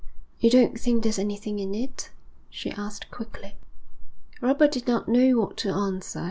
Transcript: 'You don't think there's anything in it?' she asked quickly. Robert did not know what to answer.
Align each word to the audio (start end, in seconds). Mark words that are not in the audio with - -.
'You 0.39 0.49
don't 0.49 0.79
think 0.79 1.03
there's 1.03 1.19
anything 1.19 1.59
in 1.59 1.75
it?' 1.75 2.09
she 2.49 2.71
asked 2.71 3.11
quickly. 3.11 3.55
Robert 4.41 4.71
did 4.71 4.87
not 4.87 5.07
know 5.07 5.37
what 5.37 5.57
to 5.57 5.69
answer. 5.69 6.19